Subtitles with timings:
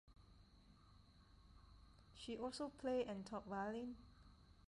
[2.15, 3.97] She also played and taught violin.